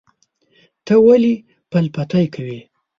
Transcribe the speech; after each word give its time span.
ته 0.85 0.93
ولې 1.05 1.33
پل 1.71 1.85
پتی 1.95 2.25
کوې؟ 2.33 2.59